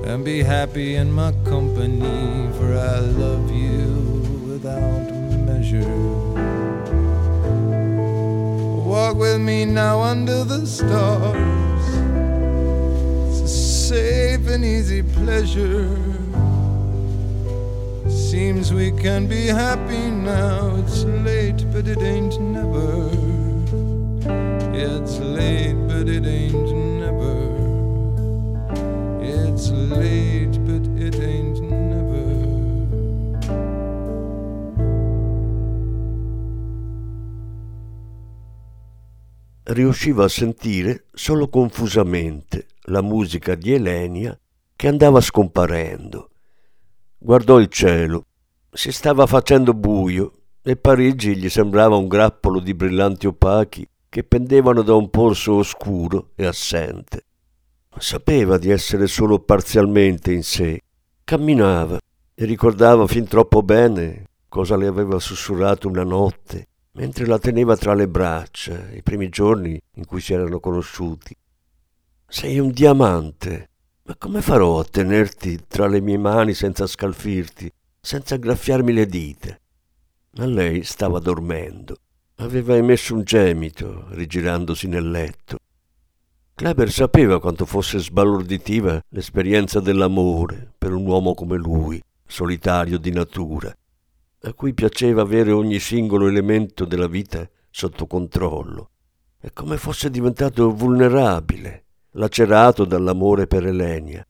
And 0.05 0.25
be 0.25 0.43
happy 0.43 0.95
in 0.95 1.09
my 1.11 1.31
company, 1.45 2.49
for 2.57 2.69
I 2.77 2.99
love 2.99 3.49
you 3.49 3.85
without 4.49 5.07
measure. 5.49 5.97
Walk 8.85 9.15
with 9.15 9.39
me 9.39 9.63
now 9.63 10.01
under 10.01 10.43
the 10.43 10.65
stars. 10.65 11.87
It's 13.29 13.41
a 13.41 13.47
safe 13.47 14.45
and 14.49 14.65
easy 14.65 15.03
pleasure. 15.03 15.87
Seems 18.09 18.73
we 18.73 18.91
can 18.91 19.27
be 19.27 19.45
happy 19.47 20.11
now. 20.11 20.75
It's 20.79 21.05
late, 21.05 21.63
but 21.71 21.87
it 21.87 22.01
ain't 22.01 22.41
never. 22.41 23.22
It's 25.03 25.19
late, 25.19 25.75
but 25.85 26.07
it 26.07 26.25
ain't 26.25 26.71
never. 26.97 27.35
It's 29.21 29.69
late, 29.69 30.57
but 30.63 30.87
it 30.97 31.15
ain't 31.19 31.59
never. 31.59 32.31
riusciva 39.65 40.23
a 40.23 40.29
sentire 40.29 41.07
solo 41.11 41.49
confusamente 41.49 42.67
la 42.83 43.01
musica 43.01 43.55
di 43.55 43.73
Elenia 43.73 44.39
che 44.73 44.87
andava 44.87 45.19
scomparendo. 45.19 46.29
Guardò 47.17 47.59
il 47.59 47.67
cielo. 47.67 48.27
Si 48.71 48.93
stava 48.93 49.25
facendo 49.25 49.73
buio 49.73 50.31
e 50.61 50.77
Parigi 50.77 51.35
gli 51.35 51.49
sembrava 51.49 51.97
un 51.97 52.07
grappolo 52.07 52.61
di 52.61 52.73
brillanti 52.73 53.27
opachi 53.27 53.85
che 54.13 54.23
pendevano 54.23 54.83
da 54.83 54.93
un 54.93 55.09
polso 55.09 55.55
oscuro 55.55 56.33
e 56.35 56.45
assente. 56.45 57.23
Sapeva 57.97 58.59
di 58.59 58.69
essere 58.69 59.07
solo 59.07 59.39
parzialmente 59.39 60.31
in 60.31 60.43
sé. 60.43 60.79
Camminava, 61.23 61.97
e 62.35 62.45
ricordava 62.45 63.07
fin 63.07 63.25
troppo 63.25 63.63
bene 63.63 64.25
cosa 64.47 64.75
le 64.75 64.85
aveva 64.85 65.17
sussurrato 65.17 65.87
una 65.87 66.03
notte 66.03 66.67
mentre 66.91 67.25
la 67.25 67.39
teneva 67.39 67.75
tra 67.75 67.95
le 67.95 68.07
braccia 68.07 68.91
i 68.91 69.01
primi 69.01 69.29
giorni 69.29 69.81
in 69.95 70.05
cui 70.05 70.21
si 70.21 70.31
erano 70.31 70.59
conosciuti. 70.59 71.35
Sei 72.27 72.59
un 72.59 72.69
diamante, 72.69 73.69
ma 74.03 74.15
come 74.15 74.43
farò 74.43 74.79
a 74.79 74.85
tenerti 74.85 75.65
tra 75.67 75.87
le 75.87 76.01
mie 76.01 76.19
mani 76.19 76.53
senza 76.53 76.85
scalfirti, 76.85 77.67
senza 77.99 78.35
graffiarmi 78.35 78.93
le 78.93 79.07
dita? 79.07 79.57
Ma 80.33 80.45
lei 80.45 80.83
stava 80.83 81.17
dormendo. 81.17 81.97
Aveva 82.37 82.75
emesso 82.75 83.13
un 83.13 83.23
gemito, 83.23 84.07
rigirandosi 84.09 84.87
nel 84.87 85.09
letto. 85.09 85.59
Kleber 86.55 86.91
sapeva 86.91 87.39
quanto 87.39 87.65
fosse 87.65 87.99
sbalorditiva 87.99 89.03
l'esperienza 89.09 89.79
dell'amore 89.79 90.73
per 90.77 90.93
un 90.93 91.05
uomo 91.05 91.35
come 91.35 91.57
lui, 91.57 92.01
solitario 92.25 92.97
di 92.97 93.11
natura, 93.11 93.71
a 94.41 94.53
cui 94.53 94.73
piaceva 94.73 95.21
avere 95.21 95.51
ogni 95.51 95.79
singolo 95.79 96.27
elemento 96.27 96.85
della 96.85 97.07
vita 97.07 97.47
sotto 97.69 98.07
controllo, 98.07 98.89
e 99.39 99.53
come 99.53 99.77
fosse 99.77 100.09
diventato 100.09 100.71
vulnerabile, 100.71 101.83
lacerato 102.11 102.83
dall'amore 102.83 103.45
per 103.45 103.67
Elenia. 103.67 104.25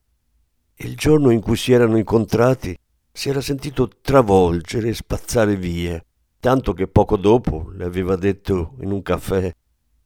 Il 0.76 0.96
giorno 0.96 1.30
in 1.30 1.40
cui 1.40 1.56
si 1.56 1.72
erano 1.72 1.96
incontrati 1.96 2.76
si 3.10 3.28
era 3.30 3.40
sentito 3.40 3.88
travolgere 4.02 4.88
e 4.88 4.94
spazzare 4.94 5.56
via, 5.56 6.02
tanto 6.44 6.74
che 6.74 6.88
poco 6.88 7.16
dopo 7.16 7.70
le 7.72 7.86
aveva 7.86 8.16
detto 8.16 8.74
in 8.80 8.92
un 8.92 9.00
caffè 9.00 9.50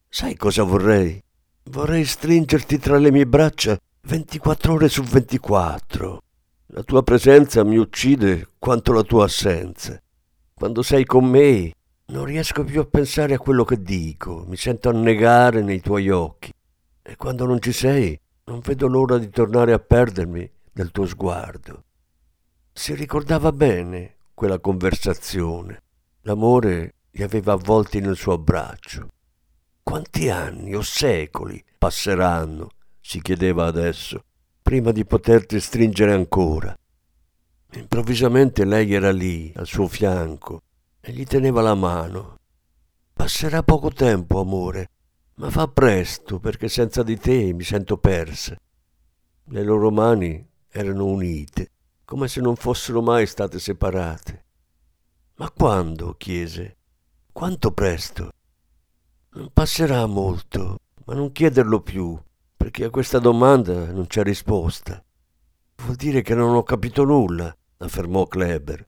Sai 0.07 0.37
cosa 0.37 0.63
vorrei? 0.63 1.21
Vorrei 1.63 2.05
stringerti 2.05 2.79
tra 2.79 2.97
le 2.97 3.11
mie 3.11 3.27
braccia 3.27 3.77
24 4.03 4.71
ore 4.71 4.87
su 4.87 5.03
24. 5.03 6.21
La 6.67 6.83
tua 6.83 7.03
presenza 7.03 7.65
mi 7.65 7.75
uccide 7.75 8.47
quanto 8.57 8.93
la 8.93 9.03
tua 9.03 9.25
assenza. 9.25 10.01
Quando 10.53 10.81
sei 10.81 11.03
con 11.03 11.25
me 11.25 11.73
non 12.05 12.23
riesco 12.23 12.63
più 12.63 12.79
a 12.79 12.85
pensare 12.85 13.33
a 13.33 13.39
quello 13.39 13.65
che 13.65 13.81
dico, 13.81 14.45
mi 14.47 14.55
sento 14.55 14.87
annegare 14.87 15.61
nei 15.61 15.81
tuoi 15.81 16.09
occhi. 16.09 16.53
E 17.01 17.17
quando 17.17 17.45
non 17.45 17.61
ci 17.61 17.73
sei, 17.73 18.17
non 18.45 18.61
vedo 18.61 18.87
l'ora 18.87 19.17
di 19.17 19.29
tornare 19.29 19.73
a 19.73 19.79
perdermi 19.79 20.49
nel 20.71 20.91
tuo 20.91 21.05
sguardo. 21.05 21.83
Si 22.71 22.95
ricordava 22.95 23.51
bene 23.51 24.15
quella 24.33 24.59
conversazione. 24.59 25.81
L'amore 26.23 26.95
li 27.11 27.23
aveva 27.23 27.53
avvolti 27.53 27.99
nel 27.99 28.17
suo 28.17 28.33
abbraccio. 28.33 29.07
Quanti 29.81 30.29
anni 30.29 30.75
o 30.75 30.81
secoli 30.81 31.63
passeranno, 31.77 32.69
si 32.99 33.21
chiedeva 33.21 33.65
adesso, 33.65 34.23
prima 34.61 34.91
di 34.91 35.05
poterti 35.05 35.59
stringere 35.59 36.13
ancora. 36.13 36.77
Improvvisamente 37.73 38.65
lei 38.65 38.93
era 38.93 39.11
lì, 39.11 39.51
al 39.55 39.65
suo 39.65 39.87
fianco, 39.87 40.61
e 40.99 41.11
gli 41.11 41.25
teneva 41.25 41.61
la 41.61 41.75
mano. 41.75 42.37
Passerà 43.13 43.63
poco 43.63 43.89
tempo, 43.89 44.39
amore, 44.39 44.89
ma 45.35 45.49
fa 45.49 45.67
presto 45.67 46.39
perché 46.39 46.67
senza 46.67 47.01
di 47.01 47.17
te 47.17 47.53
mi 47.53 47.63
sento 47.63 47.97
persa. 47.97 48.55
Le 49.45 49.63
loro 49.63 49.89
mani 49.89 50.45
erano 50.67 51.05
unite, 51.05 51.71
come 52.05 52.27
se 52.27 52.41
non 52.41 52.55
fossero 52.55 53.01
mai 53.01 53.25
state 53.25 53.57
separate. 53.57 54.45
Ma 55.39 55.49
quando? 55.51 56.15
chiese. 56.17 56.75
Quanto 57.31 57.71
presto? 57.71 58.31
Non 59.31 59.49
passerà 59.53 60.05
molto, 60.05 60.79
ma 61.05 61.13
non 61.13 61.31
chiederlo 61.31 61.79
più, 61.79 62.21
perché 62.57 62.83
a 62.83 62.89
questa 62.89 63.19
domanda 63.19 63.89
non 63.93 64.05
c'è 64.07 64.21
risposta. 64.21 65.01
Vuol 65.77 65.95
dire 65.95 66.21
che 66.23 66.35
non 66.35 66.55
ho 66.55 66.63
capito 66.63 67.05
nulla, 67.05 67.55
affermò 67.77 68.27
Kleber. 68.27 68.85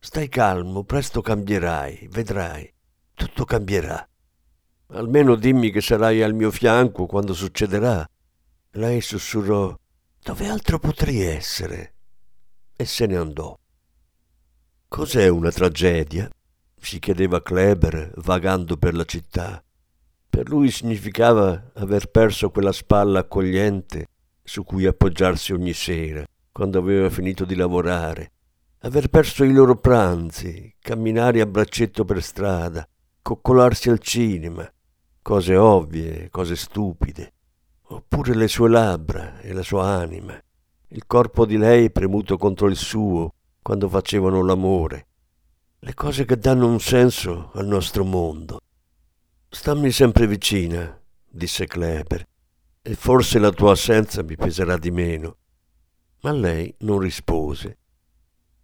Stai 0.00 0.28
calmo, 0.28 0.82
presto 0.82 1.20
cambierai, 1.20 2.08
vedrai. 2.10 2.68
Tutto 3.14 3.44
cambierà. 3.44 4.04
Almeno 4.88 5.36
dimmi 5.36 5.70
che 5.70 5.80
sarai 5.80 6.24
al 6.24 6.34
mio 6.34 6.50
fianco 6.50 7.06
quando 7.06 7.34
succederà. 7.34 8.04
Lei 8.72 9.00
sussurrò 9.00 9.78
Dove 10.20 10.48
altro 10.48 10.80
potrei 10.80 11.20
essere? 11.20 11.94
E 12.74 12.84
se 12.84 13.06
ne 13.06 13.16
andò. 13.16 13.56
Cos'è 14.90 15.28
una 15.28 15.50
tragedia? 15.50 16.30
si 16.80 16.98
chiedeva 16.98 17.42
Kleber 17.42 18.10
vagando 18.16 18.78
per 18.78 18.94
la 18.94 19.04
città. 19.04 19.62
Per 20.28 20.48
lui 20.48 20.70
significava 20.70 21.72
aver 21.74 22.06
perso 22.06 22.50
quella 22.50 22.72
spalla 22.72 23.18
accogliente 23.18 24.06
su 24.42 24.64
cui 24.64 24.86
appoggiarsi 24.86 25.52
ogni 25.52 25.74
sera, 25.74 26.24
quando 26.50 26.78
aveva 26.78 27.10
finito 27.10 27.44
di 27.44 27.54
lavorare, 27.54 28.32
aver 28.80 29.08
perso 29.08 29.44
i 29.44 29.52
loro 29.52 29.76
pranzi, 29.76 30.74
camminare 30.80 31.42
a 31.42 31.46
braccetto 31.46 32.06
per 32.06 32.22
strada, 32.22 32.88
coccolarsi 33.20 33.90
al 33.90 33.98
cinema, 33.98 34.68
cose 35.20 35.54
ovvie, 35.54 36.30
cose 36.30 36.56
stupide, 36.56 37.34
oppure 37.88 38.34
le 38.34 38.48
sue 38.48 38.70
labbra 38.70 39.38
e 39.40 39.52
la 39.52 39.62
sua 39.62 39.84
anima, 39.84 40.42
il 40.88 41.06
corpo 41.06 41.44
di 41.44 41.58
lei 41.58 41.92
premuto 41.92 42.38
contro 42.38 42.68
il 42.68 42.76
suo 42.76 43.34
quando 43.68 43.90
facevano 43.90 44.42
l'amore, 44.42 45.08
le 45.80 45.92
cose 45.92 46.24
che 46.24 46.38
danno 46.38 46.66
un 46.66 46.80
senso 46.80 47.50
al 47.52 47.66
nostro 47.66 48.02
mondo. 48.02 48.60
Stammi 49.46 49.90
sempre 49.90 50.26
vicina, 50.26 50.98
disse 51.28 51.66
Kleber, 51.66 52.26
e 52.80 52.94
forse 52.94 53.38
la 53.38 53.50
tua 53.50 53.72
assenza 53.72 54.22
mi 54.22 54.36
peserà 54.36 54.78
di 54.78 54.90
meno. 54.90 55.36
Ma 56.22 56.32
lei 56.32 56.74
non 56.78 56.98
rispose. 56.98 57.76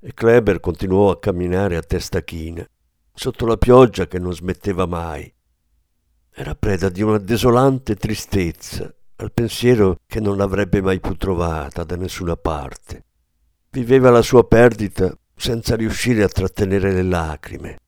E 0.00 0.14
Kleber 0.14 0.58
continuò 0.60 1.10
a 1.10 1.18
camminare 1.18 1.76
a 1.76 1.82
testa 1.82 2.22
china, 2.22 2.66
sotto 3.12 3.44
la 3.44 3.58
pioggia 3.58 4.06
che 4.06 4.18
non 4.18 4.32
smetteva 4.32 4.86
mai. 4.86 5.30
Era 6.32 6.54
preda 6.54 6.88
di 6.88 7.02
una 7.02 7.18
desolante 7.18 7.94
tristezza 7.94 8.90
al 9.16 9.32
pensiero 9.32 9.98
che 10.06 10.20
non 10.20 10.38
l'avrebbe 10.38 10.80
mai 10.80 10.98
più 10.98 11.14
trovata 11.16 11.84
da 11.84 11.94
nessuna 11.94 12.36
parte. 12.36 13.04
Viveva 13.74 14.08
la 14.10 14.22
sua 14.22 14.46
perdita 14.46 15.12
senza 15.34 15.74
riuscire 15.74 16.22
a 16.22 16.28
trattenere 16.28 16.92
le 16.92 17.02
lacrime, 17.02 17.80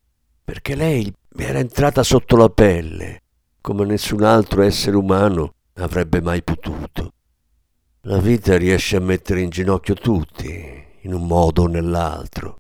perché 0.43 0.75
lei 0.75 1.15
mi 1.35 1.45
era 1.45 1.61
entrata 1.61 2.03
sotto 2.03 2.35
la 2.35 2.49
pelle, 2.49 3.23
come 3.61 3.85
nessun 3.85 4.25
altro 4.25 4.63
essere 4.63 4.97
umano 4.97 5.55
avrebbe 5.75 6.21
mai 6.21 6.43
potuto. 6.43 7.13
La 8.01 8.19
vita 8.19 8.57
riesce 8.57 8.97
a 8.97 9.01
mettere 9.01 9.43
in 9.43 9.51
ginocchio 9.51 9.95
tutti, 9.95 10.85
in 11.03 11.15
un 11.15 11.25
modo 11.25 11.63
o 11.63 11.67
nell'altro. 11.69 12.57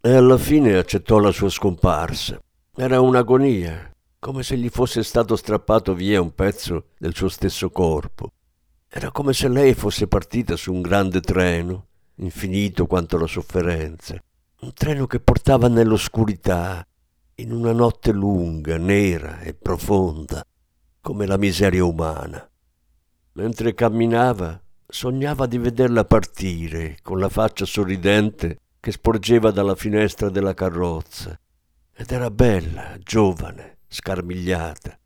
E 0.00 0.10
alla 0.10 0.38
fine 0.38 0.78
accettò 0.78 1.18
la 1.18 1.32
sua 1.32 1.50
scomparsa. 1.50 2.40
Era 2.74 3.02
un'agonia, 3.02 3.94
come 4.18 4.42
se 4.44 4.56
gli 4.56 4.70
fosse 4.70 5.02
stato 5.02 5.36
strappato 5.36 5.92
via 5.92 6.22
un 6.22 6.34
pezzo 6.34 6.86
del 6.96 7.14
suo 7.14 7.28
stesso 7.28 7.68
corpo. 7.68 8.32
Era 8.88 9.10
come 9.10 9.34
se 9.34 9.48
lei 9.48 9.74
fosse 9.74 10.06
partita 10.06 10.56
su 10.56 10.72
un 10.72 10.80
grande 10.80 11.20
treno, 11.20 11.88
infinito 12.20 12.86
quanto 12.86 13.18
la 13.18 13.26
sofferenza, 13.26 14.22
un 14.60 14.72
treno 14.72 15.06
che 15.06 15.20
portava 15.20 15.68
nell'oscurità, 15.68 16.86
in 17.36 17.52
una 17.52 17.72
notte 17.72 18.12
lunga, 18.12 18.76
nera 18.76 19.40
e 19.40 19.54
profonda, 19.54 20.44
come 21.00 21.26
la 21.26 21.38
miseria 21.38 21.84
umana. 21.84 22.46
Mentre 23.32 23.74
camminava, 23.74 24.60
sognava 24.86 25.46
di 25.46 25.56
vederla 25.56 26.04
partire 26.04 26.98
con 27.00 27.18
la 27.18 27.30
faccia 27.30 27.64
sorridente 27.64 28.58
che 28.78 28.92
sporgeva 28.92 29.50
dalla 29.50 29.74
finestra 29.74 30.28
della 30.28 30.52
carrozza. 30.52 31.38
Ed 31.94 32.10
era 32.10 32.30
bella, 32.30 32.96
giovane, 32.98 33.78
scarmigliata, 33.88 34.98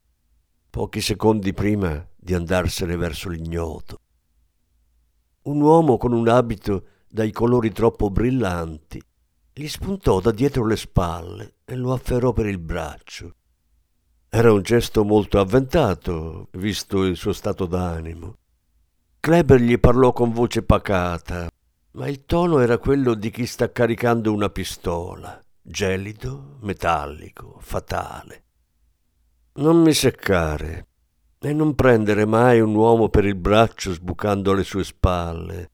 pochi 0.71 1.01
secondi 1.01 1.53
prima 1.53 2.05
di 2.17 2.35
andarsene 2.35 2.97
verso 2.97 3.29
l'ignoto. 3.29 4.01
Un 5.43 5.61
uomo 5.61 5.97
con 5.99 6.13
un 6.13 6.29
abito 6.29 6.87
dai 7.15 7.31
colori 7.31 7.71
troppo 7.71 8.11
brillanti 8.11 9.01
gli 9.53 9.69
spuntò 9.69 10.19
da 10.19 10.33
dietro 10.33 10.67
le 10.67 10.77
spalle 10.77 11.59
e 11.65 11.77
lo 11.77 11.93
afferrò 11.93 12.33
per 12.33 12.47
il 12.47 12.59
braccio. 12.59 13.37
Era 14.29 14.53
un 14.53 14.63
gesto 14.63 15.05
molto 15.05 15.39
avventato, 15.39 16.49
visto 16.55 17.05
il 17.05 17.15
suo 17.15 17.33
stato 17.33 17.67
d'animo. 17.67 18.39
Kleber 19.21 19.61
gli 19.61 19.79
parlò 19.79 20.13
con 20.13 20.33
voce 20.33 20.65
pacata, 20.65 21.49
ma 21.93 22.09
il 22.09 22.25
tono 22.25 22.59
era 22.59 22.79
quello 22.79 23.15
di 23.15 23.31
chi 23.31 23.47
sta 23.47 23.71
caricando 23.71 24.33
una 24.33 24.51
pistola, 24.51 25.41
gelido, 25.63 26.57
metallico, 26.63 27.59
fatale. 27.61 28.45
Non 29.53 29.81
mi 29.81 29.93
seccare 29.93 30.87
e 31.39 31.53
non 31.53 31.77
prendere 31.77 32.25
mai 32.25 32.59
un 32.59 32.75
uomo 32.75 33.09
per 33.09 33.25
il 33.25 33.37
braccio 33.37 33.93
sbucando 33.93 34.51
alle 34.51 34.65
sue 34.65 34.83
spalle. 34.83 35.69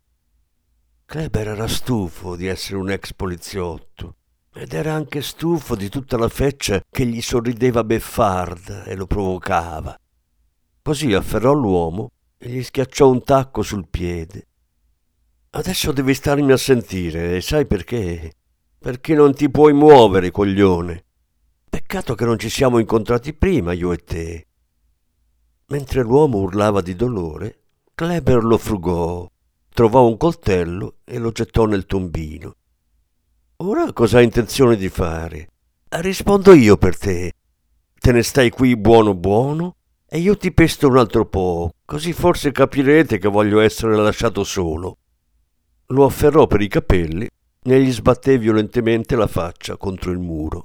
Kleber 1.10 1.48
era 1.48 1.66
stufo 1.66 2.36
di 2.36 2.46
essere 2.46 2.76
un 2.76 2.88
ex 2.88 3.14
poliziotto 3.14 4.14
ed 4.54 4.74
era 4.74 4.92
anche 4.92 5.22
stufo 5.22 5.74
di 5.74 5.88
tutta 5.88 6.16
la 6.16 6.28
feccia 6.28 6.84
che 6.88 7.04
gli 7.04 7.20
sorrideva 7.20 7.82
beffarda 7.82 8.84
e 8.84 8.94
lo 8.94 9.08
provocava. 9.08 9.98
Così 10.80 11.12
afferrò 11.12 11.52
l'uomo 11.52 12.12
e 12.38 12.50
gli 12.50 12.62
schiacciò 12.62 13.10
un 13.10 13.24
tacco 13.24 13.62
sul 13.62 13.88
piede. 13.88 14.46
Adesso 15.50 15.90
devi 15.90 16.14
starmi 16.14 16.52
a 16.52 16.56
sentire, 16.56 17.34
e 17.34 17.40
sai 17.40 17.66
perché? 17.66 18.34
Perché 18.78 19.14
non 19.16 19.34
ti 19.34 19.50
puoi 19.50 19.72
muovere, 19.72 20.30
coglione. 20.30 21.04
Peccato 21.68 22.14
che 22.14 22.24
non 22.24 22.38
ci 22.38 22.48
siamo 22.48 22.78
incontrati 22.78 23.34
prima, 23.34 23.72
io 23.72 23.90
e 23.90 23.96
te. 23.96 24.46
Mentre 25.70 26.02
l'uomo 26.02 26.38
urlava 26.38 26.80
di 26.80 26.94
dolore, 26.94 27.62
Kleber 27.96 28.44
lo 28.44 28.58
frugò, 28.58 29.28
trovò 29.80 30.06
un 30.06 30.18
coltello 30.18 30.96
e 31.06 31.16
lo 31.16 31.32
gettò 31.32 31.64
nel 31.64 31.86
tombino. 31.86 32.54
Ora 33.62 33.90
cosa 33.94 34.18
hai 34.18 34.24
intenzione 34.24 34.76
di 34.76 34.90
fare? 34.90 35.48
Rispondo 35.88 36.52
io 36.52 36.76
per 36.76 36.98
te. 36.98 37.32
Te 37.98 38.12
ne 38.12 38.22
stai 38.22 38.50
qui 38.50 38.76
buono 38.76 39.14
buono 39.14 39.76
e 40.06 40.18
io 40.18 40.36
ti 40.36 40.52
pesto 40.52 40.86
un 40.86 40.98
altro 40.98 41.24
po', 41.24 41.70
così 41.86 42.12
forse 42.12 42.52
capirete 42.52 43.16
che 43.16 43.28
voglio 43.28 43.60
essere 43.60 43.96
lasciato 43.96 44.44
solo. 44.44 44.98
Lo 45.86 46.04
afferrò 46.04 46.46
per 46.46 46.60
i 46.60 46.68
capelli 46.68 47.26
e 47.62 47.82
gli 47.82 47.90
sbatté 47.90 48.36
violentemente 48.36 49.16
la 49.16 49.28
faccia 49.28 49.78
contro 49.78 50.10
il 50.10 50.18
muro. 50.18 50.64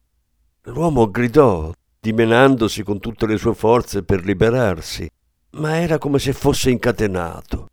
L'uomo 0.64 1.10
gridò, 1.10 1.72
dimenandosi 2.02 2.84
con 2.84 3.00
tutte 3.00 3.28
le 3.28 3.38
sue 3.38 3.56
forze 3.56 4.04
per 4.04 4.26
liberarsi, 4.26 5.10
ma 5.52 5.80
era 5.80 6.00
come 6.00 6.20
se 6.20 6.34
fosse 6.34 6.70
incatenato. 6.70 7.70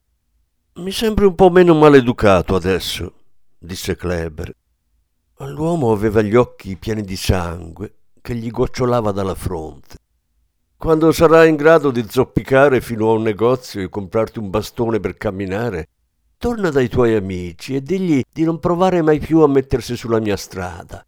Mi 0.75 0.91
sembri 0.91 1.27
un 1.27 1.35
po' 1.35 1.51
meno 1.51 1.75
maleducato 1.75 2.55
adesso, 2.55 3.13
disse 3.59 3.95
Kleber. 3.95 4.51
L'uomo 5.41 5.93
aveva 5.93 6.23
gli 6.23 6.35
occhi 6.35 6.79
pieni 6.79 7.03
di 7.03 7.15
sangue 7.15 7.97
che 8.23 8.35
gli 8.35 8.51
gocciolava 8.51 9.13
dalla 9.13 9.35
fronte. 9.35 9.97
Quando 10.79 11.13
sarai 11.13 11.51
in 11.51 11.57
grado 11.57 11.91
di 11.91 12.07
zoppicare 12.09 12.81
fino 12.81 13.11
a 13.11 13.13
un 13.13 13.21
negozio 13.21 13.83
e 13.83 13.91
comprarti 13.91 14.39
un 14.39 14.49
bastone 14.49 14.99
per 14.99 15.19
camminare, 15.19 15.89
torna 16.39 16.71
dai 16.71 16.89
tuoi 16.89 17.17
amici 17.17 17.77
e 17.77 17.83
digli 17.83 18.23
di 18.33 18.45
non 18.45 18.59
provare 18.59 19.03
mai 19.03 19.19
più 19.19 19.41
a 19.41 19.49
mettersi 19.49 19.95
sulla 19.95 20.21
mia 20.21 20.39
strada, 20.39 21.05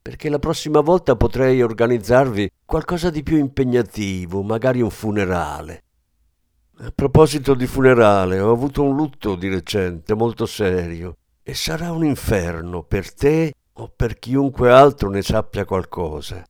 perché 0.00 0.28
la 0.28 0.38
prossima 0.38 0.80
volta 0.80 1.16
potrei 1.16 1.60
organizzarvi 1.60 2.48
qualcosa 2.64 3.10
di 3.10 3.24
più 3.24 3.36
impegnativo, 3.36 4.42
magari 4.42 4.80
un 4.80 4.90
funerale. 4.90 5.82
A 6.80 6.92
proposito 6.94 7.54
di 7.54 7.66
funerale, 7.66 8.38
ho 8.38 8.52
avuto 8.52 8.84
un 8.84 8.94
lutto 8.94 9.34
di 9.34 9.48
recente 9.48 10.14
molto 10.14 10.46
serio 10.46 11.16
e 11.42 11.52
sarà 11.52 11.90
un 11.90 12.04
inferno 12.04 12.84
per 12.84 13.12
te 13.12 13.52
o 13.72 13.88
per 13.88 14.16
chiunque 14.20 14.70
altro 14.70 15.08
ne 15.10 15.20
sappia 15.22 15.64
qualcosa. 15.64 16.44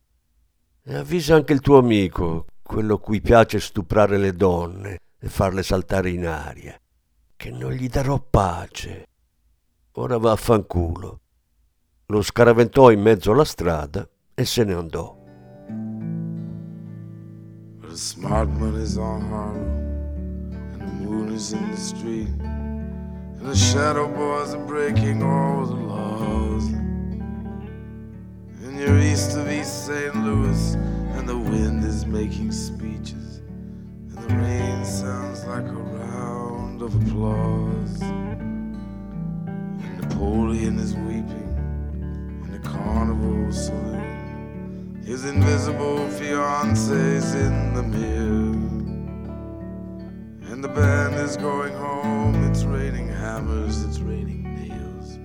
E 0.83 0.95
avvisa 0.95 1.33
anche 1.33 1.53
il 1.53 1.61
tuo 1.61 1.79
amico, 1.79 2.45
quello 2.61 2.99
cui 2.99 3.21
piace 3.21 3.59
stuprare 3.59 4.17
le 4.17 4.33
donne 4.33 4.99
e 5.17 5.27
farle 5.29 5.63
saltare 5.63 6.11
in 6.11 6.27
aria, 6.27 6.79
che 7.35 7.49
non 7.49 7.71
gli 7.71 7.89
darò 7.89 8.19
pace. 8.19 9.05
Ora 9.93 10.19
va 10.19 10.33
a 10.33 10.35
fanculo. 10.35 11.21
Lo 12.05 12.21
scaraventò 12.21 12.91
in 12.91 13.01
mezzo 13.01 13.31
alla 13.31 13.45
strada 13.45 14.07
e 14.35 14.45
se 14.45 14.63
ne 14.63 14.73
andò. 14.73 15.17
A 17.81 17.95
smart 17.95 18.49
man 18.49 18.79
is 18.79 18.95
on 18.95 19.27
the 19.27 19.78
moon 21.09 21.33
is 21.33 21.53
in 21.53 21.71
the 21.71 21.77
street, 21.77 22.27
and 22.39 23.41
the 23.41 23.55
shadow 23.55 24.07
boys 24.07 24.53
are 24.53 24.65
breaking 24.65 25.23
all 25.23 25.65
the 25.65 25.73
laws. 25.73 26.67
And 28.61 28.79
you're 28.79 28.99
east 28.99 29.35
of 29.35 29.49
East 29.49 29.87
St. 29.87 30.15
Louis, 30.23 30.75
and 31.15 31.27
the 31.27 31.37
wind 31.37 31.83
is 31.83 32.05
making 32.05 32.51
speeches, 32.51 33.41
and 34.09 34.17
the 34.17 34.35
rain 34.35 34.85
sounds 34.85 35.45
like 35.45 35.65
a 35.65 35.81
round 36.03 36.83
of 36.83 36.93
applause. 37.01 38.01
And 38.01 38.77
Napoleon 40.01 40.77
is 40.77 40.93
weeping 40.93 41.55
in 42.43 42.51
the 42.51 42.59
carnival 42.59 43.51
saloon. 43.51 45.01
His 45.03 45.25
invisible 45.25 46.07
fiance's 46.11 47.33
in 47.33 47.73
the 47.73 47.81
mirror. 47.81 48.78
And 50.59 50.65
the 50.65 50.75
band 50.75 51.15
is 51.15 51.37
going 51.37 51.73
home. 51.73 52.35
It's 52.51 52.65
raining 52.65 53.07
hammers, 53.07 53.81
it's 53.85 53.99
raining 53.99 54.43
nails. 54.43 55.17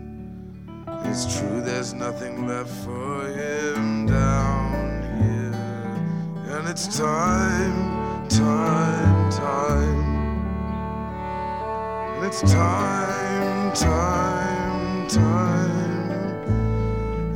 It's 1.06 1.40
true, 1.40 1.60
there's 1.60 1.92
nothing 1.92 2.46
left 2.46 2.70
for 2.84 3.26
him 3.26 4.06
down 4.06 5.02
here. 5.18 6.56
And 6.56 6.68
it's 6.68 6.86
time, 6.96 8.28
time, 8.28 9.32
time. 9.32 10.04
And 12.14 12.24
it's 12.26 12.42
time, 12.42 13.72
time, 13.74 15.08
time. 15.08 16.10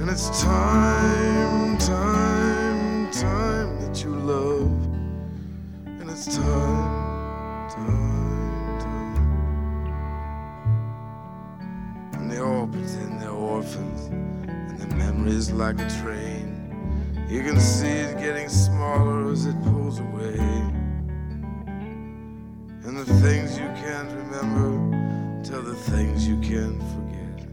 And 0.01 0.09
it's 0.09 0.41
time, 0.41 1.79
time, 1.79 3.11
time 3.11 3.81
that 3.81 4.05
you 4.05 4.15
love. 4.15 4.71
And 6.01 6.09
it's 6.09 6.37
time, 6.37 6.68
like 15.59 15.81
a 15.81 15.91
train. 16.03 16.55
You 17.29 17.43
can 17.43 17.59
see 17.59 17.89
it 17.89 18.17
getting 18.17 18.49
smaller 18.49 19.33
as 19.33 19.45
it 19.45 19.61
pulls 19.65 19.99
away. 19.99 20.39
And 22.85 22.97
the 22.97 23.05
things 23.21 23.59
you 23.59 23.67
can't 23.83 24.09
remember 24.09 25.43
tell 25.43 25.61
the 25.63 25.75
things 25.75 26.29
you 26.29 26.39
can't 26.41 26.81
forget. 26.95 27.49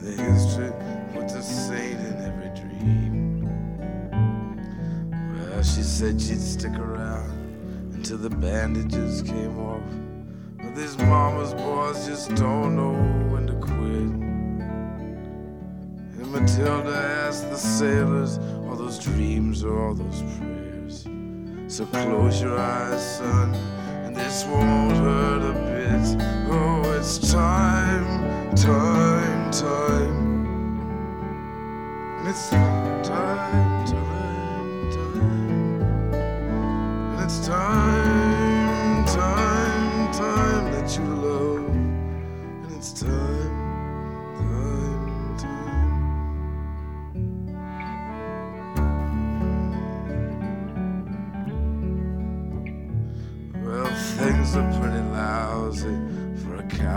The 0.00 0.20
history 0.20 0.72
puts 1.14 1.34
a 1.34 1.42
saint 1.44 2.00
in 2.00 2.16
every 2.26 2.50
dream. 2.60 3.46
Well, 5.32 5.62
she 5.62 5.82
said 5.82 6.20
she'd 6.20 6.40
stick 6.40 6.76
around 6.76 7.30
until 7.94 8.18
the 8.18 8.30
bandages 8.30 9.22
came 9.22 9.60
off. 9.60 9.80
But 10.58 10.74
these 10.74 10.98
mama's 10.98 11.54
boys 11.54 12.04
just 12.04 12.34
don't 12.34 12.74
know 12.74 12.94
when 13.32 13.46
to 13.46 13.54
quit. 13.54 14.21
Matilda 16.32 16.96
asked 17.26 17.50
the 17.50 17.58
sailors, 17.58 18.38
all 18.66 18.74
those 18.74 18.98
dreams 18.98 19.62
or 19.62 19.78
all 19.78 19.94
those 19.94 20.22
prayers. 20.38 21.06
So 21.66 21.84
close 21.84 22.40
your 22.40 22.58
eyes, 22.58 23.18
son, 23.18 23.54
and 24.06 24.16
this 24.16 24.46
won't 24.46 24.96
hurt 24.96 25.42
a 25.42 25.52
bit. 25.52 26.16
Oh, 26.50 26.90
it's 26.98 27.18
time, 27.30 28.54
time, 28.56 29.50
time. 29.50 30.46
And 32.20 32.28
it's 32.28 32.48
time, 32.48 32.71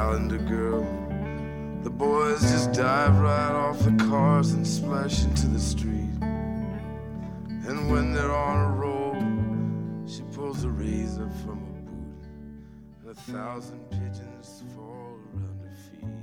calendar 0.06 0.38
girl. 0.38 0.86
The 1.82 1.90
boys 1.90 2.42
just 2.42 2.74
dive 2.74 3.18
right 3.18 3.56
off 3.64 3.80
the 3.80 3.96
cars 4.08 4.52
and 4.52 4.68
splash 4.68 5.24
into 5.24 5.48
the 5.48 5.60
street. 5.60 6.18
And 7.68 7.90
when 7.90 8.14
they're 8.14 8.32
on 8.32 8.58
a 8.70 8.72
roll, 8.84 9.16
she 10.08 10.22
pulls 10.36 10.64
a 10.64 10.70
razor 10.70 11.28
from 11.42 11.58
a 11.72 11.74
boot, 11.88 12.24
and 13.02 13.10
a 13.10 13.16
thousand 13.16 13.80
pigeons 13.90 14.64
fall 14.76 15.18
around 15.34 15.60
her 15.66 15.76
feet. 15.88 16.22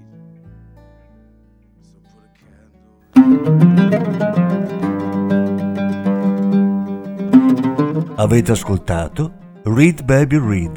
So 1.88 1.96
put 2.12 2.24
a 2.28 2.32
candle. 2.40 3.32
Avete 8.16 8.52
ascoltato 8.52 9.24
Read 9.64 10.06
Baby 10.06 10.38
Read, 10.38 10.76